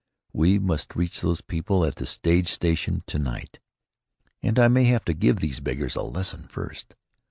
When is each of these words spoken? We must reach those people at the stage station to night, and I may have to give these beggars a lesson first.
We 0.33 0.57
must 0.57 0.95
reach 0.95 1.21
those 1.21 1.41
people 1.41 1.85
at 1.85 1.97
the 1.97 2.07
stage 2.07 2.47
station 2.51 3.03
to 3.05 3.19
night, 3.19 3.59
and 4.41 4.57
I 4.57 4.67
may 4.67 4.85
have 4.85 5.05
to 5.05 5.13
give 5.13 5.39
these 5.41 5.59
beggars 5.59 5.95
a 5.95 6.01
lesson 6.01 6.47
first. 6.47 6.95